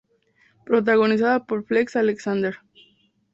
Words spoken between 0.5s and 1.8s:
Protagonizada por